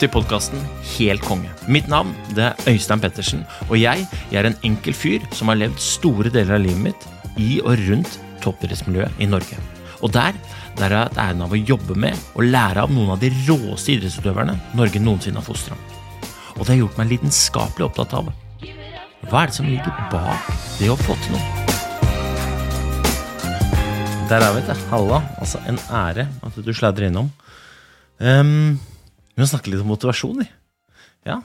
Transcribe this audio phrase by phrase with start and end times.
[0.00, 0.60] til podkasten
[0.94, 1.50] Helt konge.
[1.70, 5.58] Mitt navn det er Øystein Pettersen, og jeg, jeg er en enkel fyr som har
[5.60, 7.06] levd store deler av livet mitt
[7.40, 9.58] i og rundt toppidrettsmiljøet i Norge.
[10.04, 10.36] Og der,
[10.78, 13.30] der har jeg hatt æren av å jobbe med og lære av noen av de
[13.46, 15.78] råeste idrettsutøverne Norge noensinne har fostra.
[16.54, 18.32] Og det har gjort meg lidenskapelig opptatt av
[19.24, 21.64] hva er det som ligger bak det å få til noe.
[24.28, 25.20] Der er vi, til Halla.
[25.40, 27.30] Altså, en ære at du sladrer innom.
[28.20, 28.76] Um,
[29.34, 30.48] vi må snakke litt om motivasjon, vi.
[31.26, 31.40] Ja.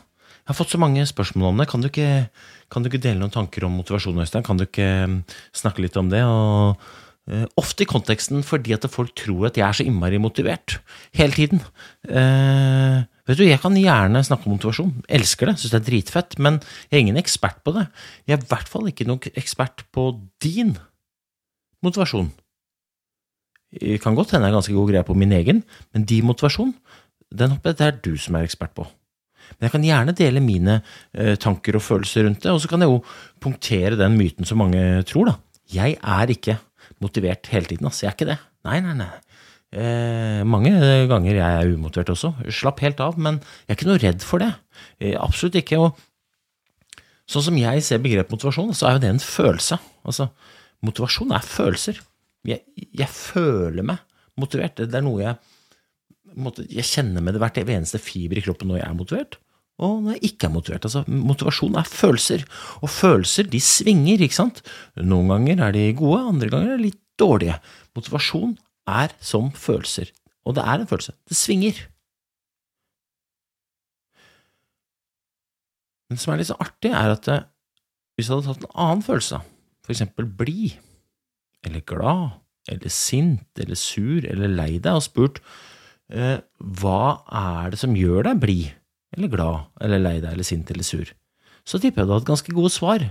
[0.50, 1.68] Jeg har fått så mange spørsmål om det.
[1.70, 2.30] Kan du ikke,
[2.74, 4.46] kan du ikke dele noen tanker om motivasjon, Øystein?
[4.46, 5.20] Kan du ikke um,
[5.54, 6.24] snakke litt om det?
[6.26, 6.82] Og,
[7.30, 10.80] uh, ofte i konteksten fordi at folk tror at jeg er så innmari motivert
[11.18, 11.62] hele tiden.
[12.10, 14.96] Uh, vet du, Jeg kan gjerne snakke om motivasjon.
[15.06, 15.60] Elsker det.
[15.62, 16.38] Syns det er dritfett.
[16.42, 17.86] Men jeg er ingen ekspert på det.
[18.26, 20.78] Jeg er i hvert fall ikke noen ekspert på din
[21.86, 22.32] motivasjon.
[23.70, 25.62] Det kan godt hende jeg har ganske god greie på min egen,
[25.94, 26.74] men din motivasjon,
[27.36, 28.88] den håper jeg det er du som er ekspert på.
[29.58, 32.84] Men jeg kan gjerne dele mine eh, tanker og følelser rundt det, og så kan
[32.84, 33.00] jeg jo
[33.42, 35.38] punktere den myten som mange tror, da.
[35.70, 36.58] Jeg er ikke
[37.02, 38.06] motivert hele tiden, altså.
[38.06, 38.38] Jeg er ikke det.
[38.68, 39.10] Nei, nei, nei.
[39.70, 40.74] Eh, mange
[41.10, 42.34] ganger jeg er umotivert også.
[42.54, 44.52] Slapp helt av, men jeg er ikke noe redd for det.
[45.02, 45.82] Eh, absolutt ikke.
[45.82, 49.78] Og sånn som jeg ser begrepet motivasjon, så er jo det en følelse.
[50.10, 50.30] Altså,
[50.86, 52.00] motivasjon er følelser
[52.48, 52.64] jeg,
[52.96, 54.00] jeg, føler meg
[54.40, 54.80] motivert.
[54.80, 55.36] Det er noe jeg
[56.70, 59.38] Jeg kjenner med det hvert eneste fiber i kroppen når jeg er motivert,
[59.80, 60.88] og når jeg ikke er motivert.
[60.88, 62.44] Altså, motivasjon er følelser,
[62.84, 64.64] og følelser de svinger, ikke sant?
[65.00, 67.56] Noen ganger er de gode, andre ganger er de litt dårlige.
[67.96, 68.58] Motivasjon
[68.90, 70.12] er som følelser,
[70.44, 71.16] og det er en følelse.
[71.30, 71.80] Det svinger.
[76.10, 77.48] Men det som er litt så artig, er at eh,
[78.18, 79.40] hvis jeg hadde tatt en annen følelse,
[79.86, 80.80] for eksempel blid,
[81.64, 82.40] eller glad,
[82.70, 85.40] eller sint, eller sur, eller lei deg, og spurt
[86.10, 88.70] hva er det som gjør deg blid,
[89.16, 91.12] eller glad, eller lei deg, eller sint, eller sur,
[91.68, 93.06] så tipper jeg du har hatt ganske gode svar.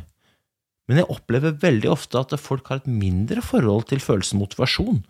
[0.88, 5.02] Men jeg opplever veldig ofte at folk har et mindre forhold til følelsen motivasjon.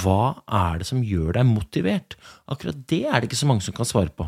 [0.00, 2.18] Hva er det som gjør deg motivert?
[2.50, 4.26] Akkurat det er det ikke så mange som kan svare på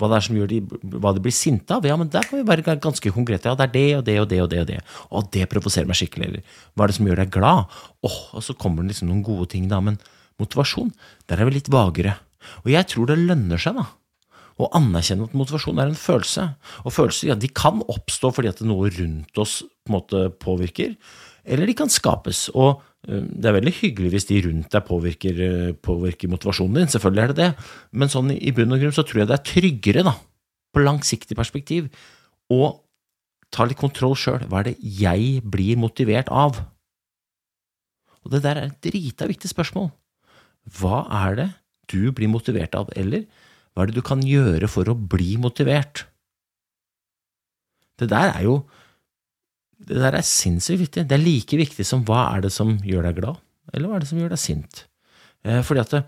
[0.00, 0.58] hva det er som gjør de,
[1.04, 1.84] hva de blir sinte av.
[1.84, 3.50] Ja, men der kan vi være ganske konkrete.
[3.50, 4.60] Ja, det er det og det og det og det.
[4.60, 4.78] Og det
[5.10, 6.28] Og det provoserer meg skikkelig.
[6.28, 6.42] Eller
[6.72, 7.76] hva er det som gjør deg glad?
[8.02, 9.80] Åh, og så kommer det liksom noen gode ting, da.
[9.80, 9.98] Men
[10.40, 10.92] motivasjon,
[11.28, 12.16] der er vi litt vagere.
[12.62, 13.88] Og jeg tror det lønner seg, da.
[14.60, 16.46] Å anerkjenne at motivasjon er en følelse.
[16.84, 20.96] Og følelser ja, de kan oppstå fordi at noe rundt oss på en måte påvirker,
[21.42, 22.46] eller de kan skapes.
[22.54, 26.92] Og Eh, det er veldig hyggelig hvis de rundt deg påvirker, eh, påvirker, motivasjonen din,
[26.92, 29.48] selvfølgelig er det det, men sånn i bunn og grunn så tror jeg det er
[29.50, 30.14] tryggere, da,
[30.72, 31.90] på langsiktig perspektiv,
[32.52, 32.78] å
[33.52, 34.46] ta litt kontroll sjøl.
[34.46, 36.62] Hva er det jeg blir motivert av?
[38.22, 39.90] Og det der er et drita viktig spørsmål.
[40.78, 41.48] Hva er det
[41.90, 43.26] du blir motivert av, eller
[43.72, 46.04] hva er det du kan gjøre for å bli motivert?
[48.00, 48.56] Det der er jo
[49.82, 51.04] det der er sinnssykt viktig.
[51.10, 53.40] Det er like viktig som hva er det som gjør deg glad,
[53.72, 54.84] eller hva er det som gjør deg sint.
[55.42, 56.02] Eh, fordi at det,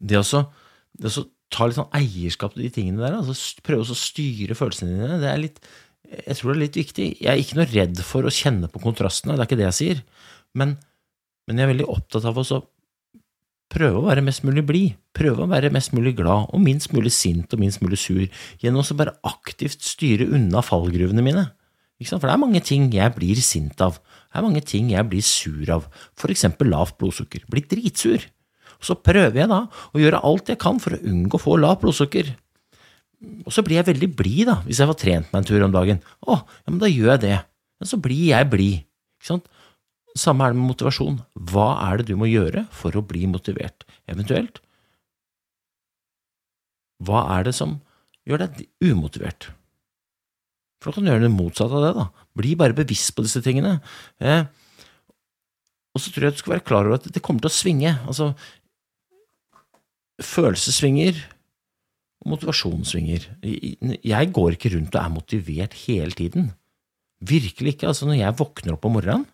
[0.00, 0.44] det å
[1.52, 5.28] ta litt sånn eierskap til de tingene der, altså prøve å styre følelsene dine, det
[5.32, 5.60] er litt
[6.12, 7.04] jeg tror det er litt viktig.
[7.24, 9.78] Jeg er ikke noe redd for å kjenne på kontrastene, det er ikke det jeg
[9.78, 10.00] sier,
[10.58, 10.74] men,
[11.48, 12.44] men jeg er veldig opptatt av å
[13.72, 17.12] prøve å være mest mulig blid, prøve å være mest mulig glad og minst mulig
[17.14, 18.22] sint og minst mulig sur,
[18.60, 21.48] gjennom å bare aktivt styre unna fallgruvene mine.
[22.02, 24.00] For det er mange ting jeg blir sint av.
[24.32, 25.84] Det er mange ting jeg blir sur av.
[26.18, 27.44] For eksempel lavt blodsukker.
[27.52, 28.24] Blir dritsur.
[28.82, 31.84] Så prøver jeg da å gjøre alt jeg kan for å unngå å få lavt
[31.84, 32.32] blodsukker.
[33.46, 35.74] Og så blir jeg veldig blid, da, hvis jeg får trent meg en tur om
[35.74, 36.00] dagen.
[36.26, 37.36] Å, ja, men da gjør jeg det.
[37.78, 38.82] Men så blir jeg blid.
[39.20, 39.46] Ikke sant?
[40.18, 41.22] Samme er det med motivasjon.
[41.52, 43.86] Hva er det du må gjøre for å bli motivert?
[44.10, 44.60] Eventuelt,
[47.02, 47.78] hva er det som
[48.28, 49.50] gjør deg umotivert?
[50.82, 51.92] For da kan du gjøre det motsatte av det.
[51.98, 52.08] da.
[52.38, 53.76] Bli bare bevisst på disse tingene.
[54.22, 54.44] Eh,
[55.92, 57.92] og så tror jeg du skal være klar over at det kommer til å svinge.
[58.08, 58.32] Altså,
[60.22, 61.20] følelser svinger,
[62.22, 63.26] og motivasjon svinger.
[63.42, 66.52] Jeg går ikke rundt og er motivert hele tiden.
[67.22, 67.90] Virkelig ikke.
[67.90, 69.26] Altså, når jeg våkner opp om morgenen,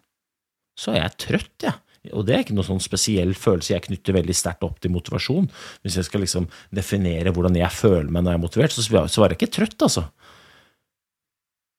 [0.78, 1.76] så er jeg trøtt, jeg.
[2.14, 5.48] Og det er ikke noen sånn spesiell følelse jeg knytter veldig sterkt opp til motivasjon.
[5.84, 9.34] Hvis jeg skal liksom definere hvordan jeg føler meg når jeg er motivert, så svarer
[9.34, 10.06] jeg ikke trøtt, altså.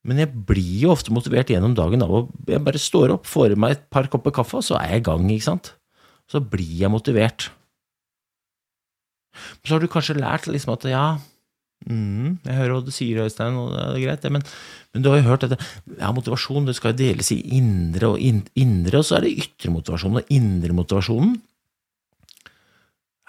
[0.08, 3.56] Men jeg blir jo ofte motivert gjennom dagen av å Jeg bare står opp, får
[3.56, 5.74] i meg et par kopper kaffe, og så er jeg i gang, ikke sant?
[6.30, 7.50] Så blir jeg motivert.
[9.64, 11.06] Så har du kanskje lært liksom at ja,
[11.88, 14.46] mm, jeg hører hva du sier, Øystein, og det er greit, det, men,
[14.94, 18.44] men, du har jo hørt at ja, motivasjon det skal deles i indre og in,
[18.60, 20.20] indre, og så er det ytre motivasjon.
[20.20, 21.38] Og indre motivasjonen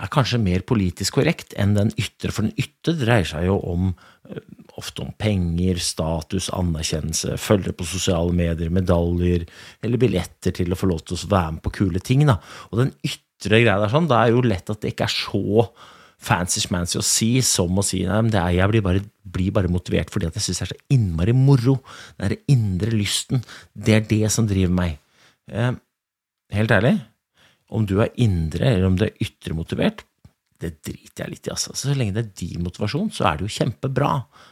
[0.01, 3.91] er kanskje mer politisk korrekt enn den ytre, for den ytre dreier seg jo om
[3.91, 4.41] eh,
[4.81, 9.45] ofte om penger, status, anerkjennelse, følgere på sosiale medier, medaljer
[9.85, 12.25] eller billetter til å få lov til å være med på kule ting.
[12.29, 12.39] Da.
[12.71, 15.67] Og den ytre greia der sånn, da er jo lett at det ikke er så
[16.21, 20.29] fancy-schmancy å si som å si nei, er, jeg blir bare, blir bare, motivert fordi
[20.29, 21.79] jeg syns det er så innmari moro.
[22.17, 23.45] Den derre indre lysten.
[23.73, 24.99] Det er det som driver meg.
[25.51, 25.73] Eh,
[26.57, 26.97] helt ærlig,
[27.71, 30.05] om du er indre eller om du er ytre motivert,
[30.61, 31.73] det driter jeg litt i, altså.
[31.73, 34.11] Så lenge det er din motivasjon, så er det jo kjempebra.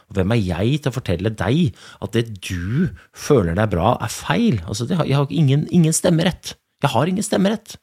[0.09, 4.09] Og hvem er jeg til å fortelle deg at det du føler deg bra, er
[4.13, 4.57] feil?
[4.65, 6.55] Altså, jeg har ingen, ingen stemmerett.
[6.79, 7.75] Jeg har ingen stemmerett.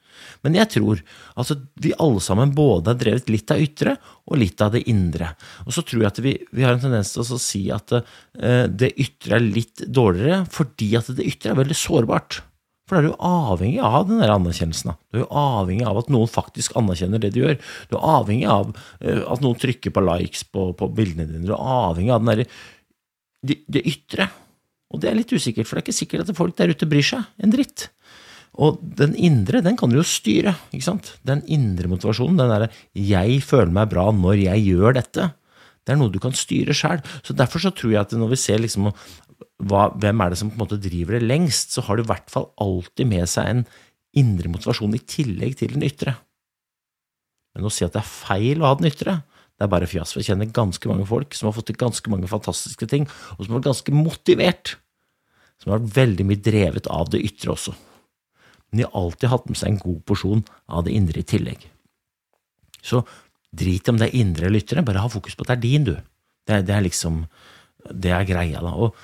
[0.45, 1.01] Men jeg tror
[1.37, 5.35] altså, vi alle sammen både har drevet litt av ytre og litt av det indre.
[5.67, 8.65] Og så tror jeg at vi, vi har en tendens til å si at uh,
[8.69, 12.41] det ytre er litt dårligere fordi at det ytre er veldig sårbart.
[12.87, 14.95] For da er du avhengig av den der anerkjennelsen.
[15.11, 17.59] Du er avhengig av at noen faktisk anerkjenner det du gjør.
[17.91, 21.45] Du er avhengig av uh, at noen trykker på likes på, på, bildene dine.
[21.45, 22.47] Du er avhengig av der,
[23.45, 24.31] det, det, ytre.
[24.95, 27.05] Og det er litt usikkert, for det er ikke sikkert at folk der ute bryr
[27.05, 27.91] seg en dritt.
[28.57, 30.55] Og den indre, den kan du jo styre.
[30.73, 31.13] ikke sant?
[31.29, 35.35] Den indre motivasjonen, den derre 'jeg føler meg bra når jeg gjør dette',
[35.87, 37.03] det er noe du kan styre sjøl.
[37.31, 38.91] Derfor så tror jeg at når vi ser liksom
[39.63, 42.11] hva, hvem er det som på en måte driver det lengst, så har du i
[42.11, 43.67] hvert fall alltid med seg en
[44.17, 46.17] indre motivasjon i tillegg til den ytre.
[47.55, 49.23] Men å si at det er feil å ha den ytre,
[49.57, 50.13] det er bare fjas.
[50.13, 53.07] For jeg kjenner ganske mange folk som har fått til ganske mange fantastiske ting,
[53.37, 54.75] og som har vært ganske motivert.
[55.63, 57.73] Som har vært veldig mye drevet av det ytre også.
[58.77, 61.63] Men de har alltid hatt med seg en god porsjon av det indre i tillegg.
[62.85, 63.01] Så
[63.57, 65.87] drit i om det er indre lyttere, bare ha fokus på at det er din,
[65.89, 65.95] du.
[66.47, 67.27] Det det er liksom
[67.87, 68.73] Det er greia, da.
[68.75, 68.97] Og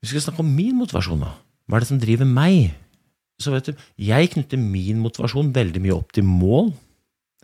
[0.00, 1.34] vi skal snakke om min motivasjon, da.
[1.66, 2.70] Hva er det som driver meg?
[3.42, 6.70] Så vet du, jeg knytter min motivasjon veldig mye opp til mål,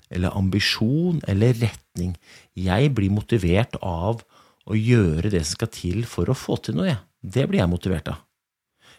[0.09, 2.15] eller ambisjon, eller retning.
[2.55, 4.23] Jeg blir motivert av
[4.67, 7.03] å gjøre det som skal til for å få til noe, jeg.
[7.27, 8.23] Det blir jeg motivert av.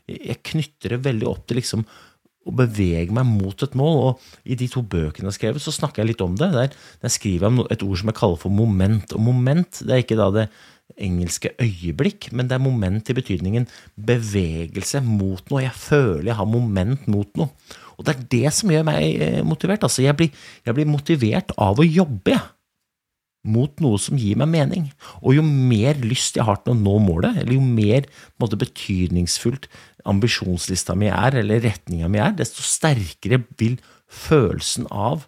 [0.08, 1.84] Jeg knytter det veldig opp til liksom
[2.48, 4.00] å bevege meg mot et mål.
[4.08, 6.50] Og i de to bøkene jeg har skrevet, så snakker jeg litt om det.
[6.56, 6.74] Der,
[7.04, 9.16] der skriver jeg et ord som jeg kaller for moment.
[9.16, 10.48] Og moment det er ikke da det
[11.04, 13.68] engelske øyeblikk, men det er moment i betydningen
[14.08, 15.66] bevegelse mot noe.
[15.66, 17.52] Jeg føler jeg har moment mot noe.
[17.98, 19.84] Og det er det som gjør meg eh, motivert.
[19.84, 22.46] Altså, jeg blir, jeg blir motivert av å jobbe, jeg.
[23.48, 24.90] Mot noe som gir meg mening.
[25.22, 28.10] Og jo mer lyst jeg har til å nå målet, eller jo mer
[28.42, 29.70] måte, betydningsfullt
[30.08, 35.26] ambisjonslista mi er, eller retninga mi er, desto sterkere vil følelsen av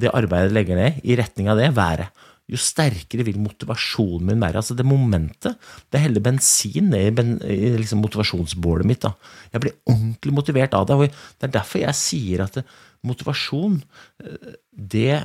[0.00, 2.08] det arbeidet jeg legger ned i retning av det, være
[2.50, 4.60] jo sterkere vil motivasjonen min være.
[4.60, 5.58] Altså det momentet.
[5.92, 9.04] Det heller bensin ned i, ben, i liksom motivasjonsbålet mitt.
[9.04, 9.14] Da.
[9.54, 10.98] Jeg blir ordentlig motivert av det.
[10.98, 11.06] og
[11.38, 12.60] Det er derfor jeg sier at
[13.06, 13.80] motivasjon,
[14.24, 15.22] eh, det,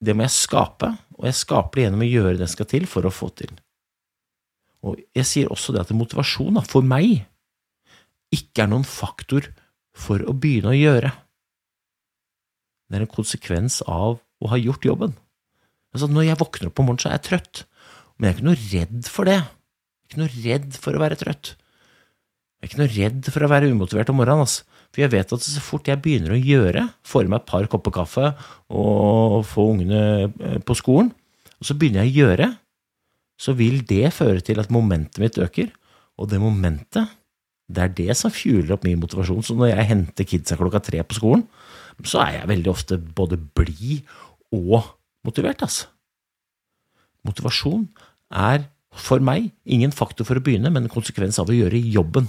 [0.00, 0.94] det, må jeg skape.
[1.18, 3.52] Og jeg skaper det gjennom å gjøre det jeg skal til for å få til.
[4.84, 7.24] Og jeg sier også det at motivasjon for meg
[8.34, 9.46] ikke er noen faktor
[9.94, 11.12] for å begynne å gjøre.
[12.90, 15.14] Det er en konsekvens av å ha gjort jobben.
[15.94, 17.62] Altså, når jeg våkner opp om morgenen, så er jeg trøtt.
[18.16, 19.38] Men jeg er ikke noe redd for det.
[19.38, 21.54] Jeg er ikke noe redd for å være trøtt.
[21.54, 24.44] Jeg er ikke noe redd for å være umotivert om morgenen.
[24.44, 24.66] Altså.
[24.94, 27.66] For jeg vet at så fort jeg begynner å gjøre, får i meg et par
[27.70, 28.28] kopper kaffe
[28.70, 31.10] og få ungene eh, på skolen,
[31.58, 32.48] og så begynner jeg å gjøre,
[33.40, 35.72] så vil det føre til at momentet mitt øker.
[36.20, 37.10] Og det momentet,
[37.66, 39.42] det er det som fueler opp min motivasjon.
[39.42, 41.42] Så når jeg henter kidsa klokka tre på skolen,
[42.06, 44.06] så er jeg veldig ofte både blid
[44.54, 44.86] og
[45.26, 45.90] motivert, altså.
[47.26, 47.88] Motivasjon
[48.30, 52.28] er for meg ingen faktor for å begynne, men en konsekvens av å gjøre jobben.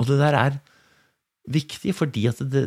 [0.00, 0.58] Og det der er
[1.46, 2.64] viktig fordi at det,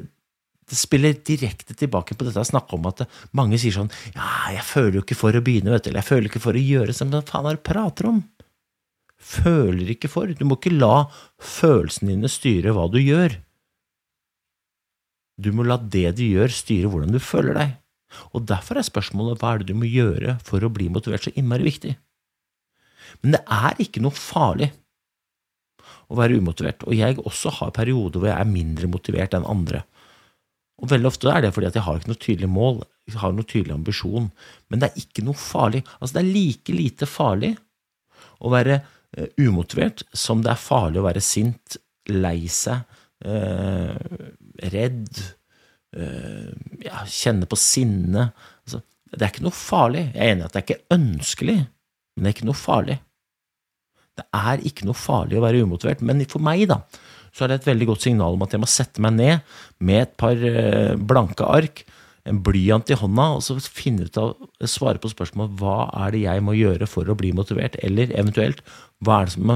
[0.70, 3.06] det spiller direkte tilbake på dette snakka om, at
[3.36, 6.12] mange sier sånn Ja, jeg føler jo ikke for å begynne, vet du, eller jeg
[6.12, 7.14] føler ikke for å gjøre sånn.
[7.14, 8.24] Hva faen er du prater om?
[9.20, 10.32] Føler ikke for.
[10.32, 11.10] Du må ikke la
[11.44, 13.36] følelsene dine styre hva du gjør.
[15.40, 17.76] Du må la det du gjør, styre hvordan du føler deg.
[18.36, 21.36] Og derfor er spørsmålet hva er det du må gjøre for å bli motivert, så
[21.38, 21.94] innmari viktig.
[23.22, 24.72] Men det er ikke noe farlig
[26.10, 26.84] å være umotivert.
[26.88, 29.84] Og jeg også har perioder hvor jeg er mindre motivert enn andre.
[30.80, 33.34] Og veldig ofte er det fordi at jeg har ikke noe tydelig mål, jeg har
[33.36, 34.30] noe tydelig ambisjon.
[34.70, 35.84] Men det er ikke noe farlig.
[36.00, 37.51] Altså, det er like lite farlig
[38.39, 42.86] å være eh, umotivert som det er farlig å være sint, lei seg,
[43.25, 43.98] eh,
[44.74, 45.20] redd,
[45.98, 46.54] eh,
[46.86, 48.30] ja, kjenne på sinne.
[48.63, 50.08] Altså, det er ikke noe farlig.
[50.13, 51.60] Jeg er enig i at det er ikke ønskelig,
[52.16, 53.00] men det er ikke noe farlig.
[54.20, 56.82] Det er ikke noe farlig å være umotivert, men for meg, da,
[57.32, 60.04] så er det et veldig godt signal om at jeg må sette meg ned med
[60.04, 61.86] et par eh, blanke ark,
[62.30, 64.34] en blyant i hånda, og så finne ut av,
[64.68, 68.64] svare på spørsmålet hva er det jeg må gjøre for å bli motivert, eller eventuelt
[69.06, 69.54] hva er, som,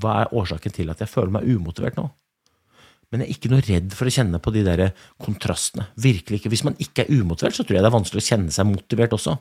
[0.00, 2.06] hva er årsaken til at jeg føler meg umotivert nå?
[3.12, 4.80] Men jeg er ikke noe redd for å kjenne på de der
[5.22, 5.84] kontrastene.
[6.02, 6.50] Virkelig ikke.
[6.50, 9.14] Hvis man ikke er umotivert, så tror jeg det er vanskelig å kjenne seg motivert
[9.14, 9.36] også.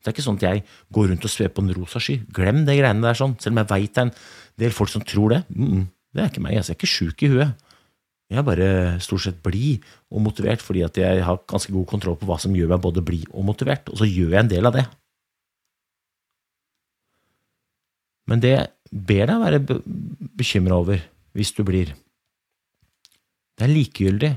[0.00, 2.18] Det er ikke sånn at jeg går rundt og svever på en rosa sky.
[2.34, 3.34] Glem det greiene der sånn.
[3.42, 4.16] Selv om jeg veit det er en
[4.62, 5.40] del folk som tror det.
[5.50, 6.58] Mm, det er ikke meg.
[6.60, 7.64] Altså, jeg er ikke sjuk i huet.
[8.26, 8.68] Jeg er bare
[9.02, 12.54] stort sett blid og motivert fordi at jeg har ganske god kontroll på hva som
[12.58, 14.86] gjør meg både blid og motivert, og så gjør jeg en del av det.
[18.26, 18.56] Men det
[18.90, 19.76] ber deg være be
[20.36, 21.04] bekymra over
[21.36, 21.92] hvis du blir.
[23.56, 24.32] Det er likegyldig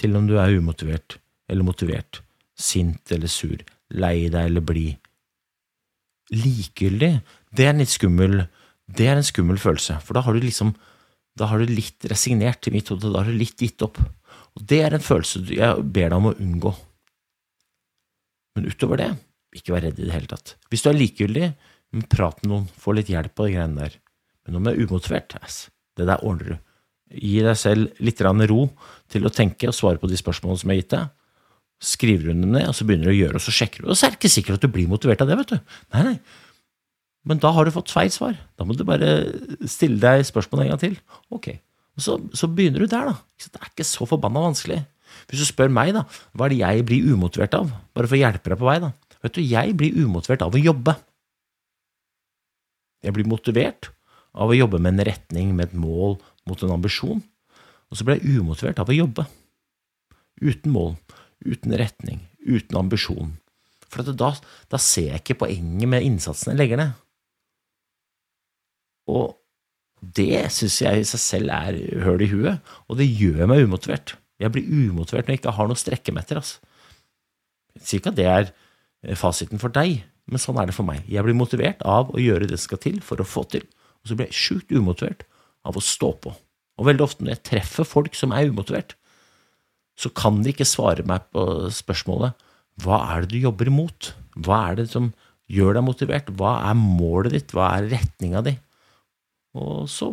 [0.00, 2.22] til om du er umotivert eller motivert,
[2.56, 3.60] sint eller sur,
[3.94, 4.88] lei deg eller bli
[6.28, 7.12] Likegyldig,
[7.56, 8.42] det er en litt skummel
[8.84, 10.74] Det er en skummel følelse, for da har du liksom
[11.38, 14.00] Da har du litt resignert i mitt hode, da har du litt gitt opp.
[14.58, 16.72] Og det er en følelse jeg ber deg om å unngå.
[18.56, 19.08] Men utover det,
[19.54, 20.56] ikke vær redd i det hele tatt.
[20.66, 21.52] Hvis du er likegyldig,
[22.10, 23.94] prat med noen, få litt hjelp på de greiene der.
[24.44, 26.58] Men om du er umotivert, ass, det der ordner du.
[27.14, 28.60] Gi deg selv litt ro
[29.08, 31.14] til å tenke og svare på de spørsmålene som har gitt deg.
[31.78, 33.90] Skriver du dem ned, og så begynner du å gjøre, og så sjekker du.
[33.92, 35.74] Og så er det ikke sikkert at du blir motivert av det, vet du.
[35.94, 36.16] Nei, nei.
[37.28, 38.38] Men da har du fått feil svar.
[38.58, 39.10] Da må du bare
[39.68, 40.96] stille deg spørsmålet en gang til.
[41.34, 41.50] Ok.
[41.98, 43.44] Og så, så begynner du der, da.
[43.44, 44.80] Det er ikke så forbanna vanskelig.
[45.28, 46.04] Hvis du spør meg, da,
[46.34, 47.70] hva er det jeg blir umotivert av?
[47.96, 48.92] Bare for å hjelpe deg på vei, da.
[49.24, 50.94] Vet du, jeg blir umotivert av å jobbe.
[53.04, 53.90] Jeg blir motivert
[54.38, 56.16] av å jobbe med en retning, med et mål,
[56.48, 57.22] mot en ambisjon.
[57.88, 59.26] Og så blir jeg umotivert av å jobbe.
[60.38, 60.94] Uten mål,
[61.44, 63.36] uten retning, uten ambisjon.
[63.88, 64.32] For da,
[64.68, 66.96] da ser jeg ikke poenget med innsatsen jeg legger ned.
[69.08, 69.38] Og
[70.00, 74.14] det syns jeg i seg selv er høl i huet, og det gjør meg umotivert.
[74.38, 76.38] Jeg blir umotivert når jeg ikke har noe å.
[76.38, 76.60] Altså.
[77.78, 80.86] Jeg sier ikke at det er eh, fasiten for deg, men sånn er det for
[80.86, 81.02] meg.
[81.10, 83.64] Jeg blir motivert av å gjøre det som skal til for å få til,
[84.04, 85.24] og så blir jeg sjukt umotivert
[85.66, 86.34] av å stå på.
[86.78, 88.94] Og veldig ofte når jeg treffer folk som er umotivert,
[89.98, 91.42] så kan de ikke svare meg på
[91.74, 92.36] spørsmålet
[92.84, 94.12] hva er det du jobber imot?
[94.38, 95.10] Hva er det som
[95.50, 96.30] gjør deg motivert?
[96.38, 97.54] Hva er målet ditt?
[97.56, 98.54] Hva er retninga di?
[99.58, 100.12] Og så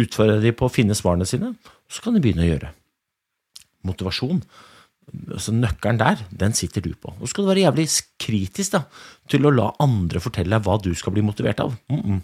[0.00, 2.70] utfordrer de på å finne svarene sine, og så kan de begynne å gjøre.
[3.88, 4.40] Motivasjon,
[5.36, 7.12] altså nøkkelen der, den sitter du på.
[7.18, 7.88] Og så skal du være jævlig
[8.20, 8.84] kritisk da,
[9.30, 11.76] til å la andre fortelle deg hva du skal bli motivert av.
[11.92, 12.22] Mm -mm.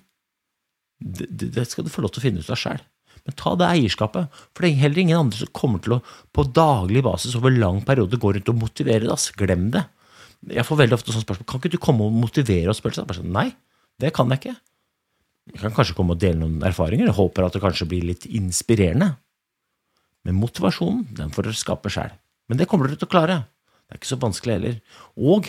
[1.00, 2.81] Det, det, skal du få lov til å finne ut av sjøl.
[3.26, 6.02] Men ta det eierskapet, for det er heller ingen andre som kommer til å
[6.35, 9.26] på daglig basis over lang periode gå rundt og motivere deg.
[9.40, 9.85] Glem det.
[10.57, 11.49] Jeg får veldig ofte sånne spørsmål.
[11.50, 12.81] Kan ikke du komme og motivere oss?
[12.81, 13.50] Sånn, Nei,
[14.00, 14.57] det kan jeg ikke.
[15.50, 17.11] Jeg kan kanskje komme og dele noen erfaringer.
[17.11, 19.12] Jeg håper at det kanskje blir litt inspirerende.
[20.25, 22.12] Men motivasjonen, den får dere skape sjæl.
[22.49, 23.38] Men det kommer dere til å klare.
[23.85, 24.81] Det er ikke så vanskelig heller.
[25.21, 25.49] Og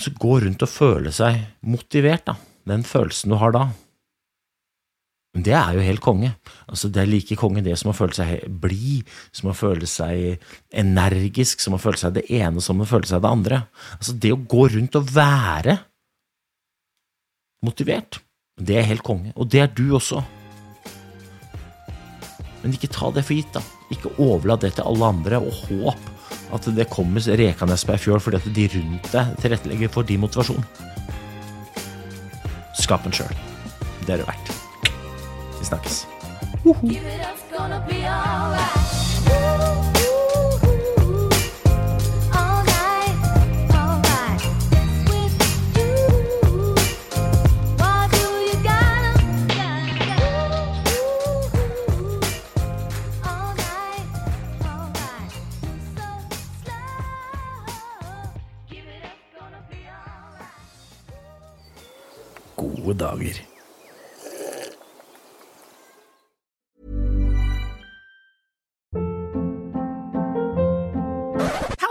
[0.00, 2.36] så gå rundt og føle seg motivert, da.
[2.66, 3.68] Den følelsen du har da.
[5.34, 6.30] Men det er jo helt konge.
[6.70, 10.44] Altså, det er like konge det som å føle seg blid, som å føle seg
[10.70, 13.64] energisk, som å føle seg det ene, som å føle seg det andre.
[13.98, 15.80] Altså, det å gå rundt og være
[17.66, 18.20] motivert,
[18.62, 19.34] det er helt konge.
[19.34, 20.22] Og det er du også.
[22.62, 23.62] Men ikke ta det for gitt, da.
[23.92, 26.10] Ikke overlat det til alle andre, og håp
[26.54, 30.22] at det kommer rekende på ei fjøl fordi at de rundt deg tilrettelegger for din
[30.22, 30.66] motivasjon.
[32.78, 33.34] Skap den sjøl.
[34.04, 34.63] Det er det verdt.
[35.64, 36.08] Vi snakkes.
[36.82, 37.00] Give